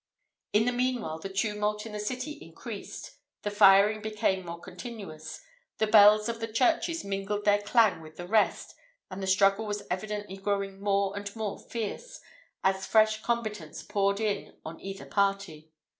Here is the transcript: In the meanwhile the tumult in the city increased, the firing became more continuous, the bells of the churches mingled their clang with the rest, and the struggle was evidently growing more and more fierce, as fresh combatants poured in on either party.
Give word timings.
In 0.51 0.65
the 0.65 0.71
meanwhile 0.71 1.19
the 1.19 1.29
tumult 1.29 1.85
in 1.85 1.91
the 1.91 1.99
city 1.99 2.31
increased, 2.41 3.17
the 3.43 3.51
firing 3.51 4.01
became 4.01 4.43
more 4.43 4.59
continuous, 4.59 5.41
the 5.77 5.85
bells 5.85 6.27
of 6.27 6.39
the 6.39 6.47
churches 6.51 7.03
mingled 7.03 7.45
their 7.45 7.61
clang 7.61 8.01
with 8.01 8.17
the 8.17 8.27
rest, 8.27 8.73
and 9.11 9.21
the 9.21 9.27
struggle 9.27 9.67
was 9.67 9.83
evidently 9.91 10.37
growing 10.37 10.81
more 10.81 11.15
and 11.15 11.35
more 11.35 11.59
fierce, 11.59 12.19
as 12.63 12.87
fresh 12.87 13.21
combatants 13.21 13.83
poured 13.83 14.19
in 14.19 14.55
on 14.65 14.79
either 14.79 15.05
party. 15.05 15.69